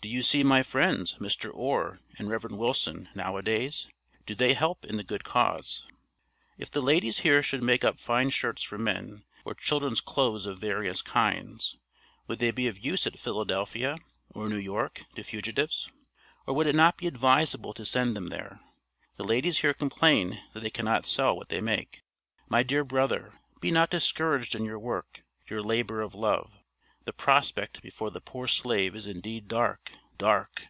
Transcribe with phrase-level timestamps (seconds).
[0.00, 1.50] Do you see my friends, Mr.
[1.52, 2.52] Orr and Rev.
[2.52, 3.90] Willson, now a days?
[4.26, 5.88] Do they help in the good cause?
[6.56, 10.60] If the ladies here should make up fine shirts for men, or children's clothes of
[10.60, 11.78] various kinds,
[12.28, 13.96] would they be of use at Philadelphia,
[14.32, 15.90] or New York, to fugitives?
[16.46, 18.60] Or would it not be advisable to send them there?
[19.16, 22.02] The ladies here complain that they cannot sell what they make.
[22.48, 26.52] My dear brother, be not discouraged in your work, your labor of love.
[27.04, 30.64] The prospect before the poor slave is indeed dark, dark!